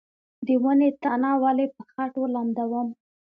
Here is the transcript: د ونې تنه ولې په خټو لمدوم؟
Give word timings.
د 0.45 0.47
ونې 0.63 0.89
تنه 1.03 1.31
ولې 1.43 1.65
په 1.75 1.81
خټو 1.91 2.23
لمدوم؟ 2.33 2.87